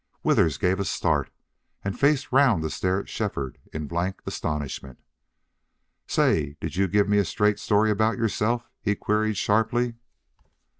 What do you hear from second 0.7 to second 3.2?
a start and faced round to stare at